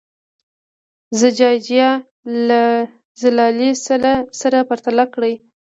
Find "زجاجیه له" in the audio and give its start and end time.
1.19-2.61